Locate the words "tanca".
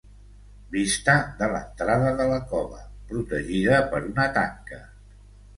4.39-4.85